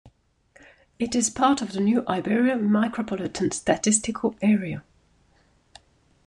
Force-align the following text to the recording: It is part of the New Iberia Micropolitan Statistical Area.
It 0.97 1.13
is 1.13 1.29
part 1.29 1.61
of 1.61 1.73
the 1.73 1.79
New 1.79 2.03
Iberia 2.07 2.55
Micropolitan 2.55 3.53
Statistical 3.53 4.35
Area. 4.41 4.83